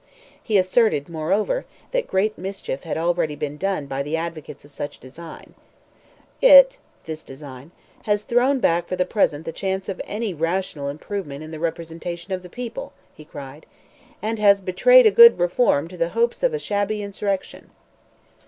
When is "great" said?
2.07-2.35